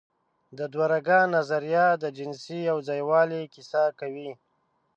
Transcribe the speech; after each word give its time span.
د 0.57 0.59
دوهرګه 0.73 1.19
نظریه 1.35 1.85
د 2.03 2.05
جنسي 2.17 2.57
یوځای 2.69 3.01
والي 3.09 3.41
کیسه 3.53 3.83
کوي. 3.99 4.29